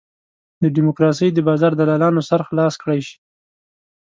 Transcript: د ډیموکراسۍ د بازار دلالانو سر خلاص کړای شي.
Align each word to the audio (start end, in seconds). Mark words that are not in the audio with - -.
د 0.61 0.63
ډیموکراسۍ 0.75 1.29
د 1.33 1.39
بازار 1.47 1.71
دلالانو 1.79 2.21
سر 2.29 2.41
خلاص 2.49 2.73
کړای 2.81 2.99
شي. 3.07 3.15